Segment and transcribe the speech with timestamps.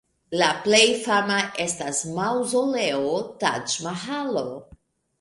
[0.41, 3.15] La plej fama estas maŭzoleo
[3.47, 4.47] Taĝ-Mahalo.